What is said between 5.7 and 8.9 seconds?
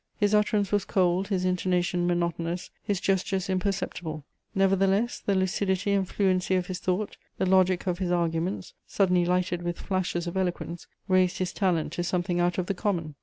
and fluency of his thought, the logic of his arguments,